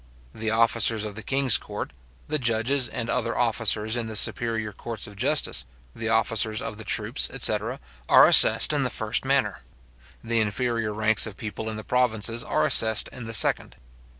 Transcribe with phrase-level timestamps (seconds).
[0.33, 1.91] The officers of the king's court,
[2.27, 5.63] the judges, and other officers in the superior courts of justice,
[5.95, 9.59] the officers of the troops, etc are assessed in the first manner.
[10.23, 13.75] The inferior ranks of people in the provinces are assessed in the second.